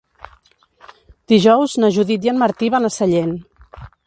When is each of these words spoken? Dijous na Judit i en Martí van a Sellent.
Dijous 1.33 1.75
na 1.85 1.93
Judit 1.99 2.27
i 2.29 2.33
en 2.33 2.43
Martí 2.45 2.75
van 2.79 2.91
a 2.91 2.93
Sellent. 2.97 3.39